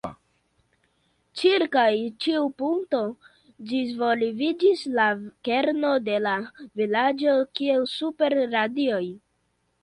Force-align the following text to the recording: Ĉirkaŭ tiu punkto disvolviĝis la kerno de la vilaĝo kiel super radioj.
Ĉirkaŭ 1.41 1.83
tiu 2.25 2.41
punkto 2.61 3.01
disvolviĝis 3.73 4.81
la 5.01 5.05
kerno 5.51 5.93
de 6.09 6.17
la 6.29 6.33
vilaĝo 6.83 7.37
kiel 7.61 7.87
super 7.95 8.37
radioj. 8.57 9.05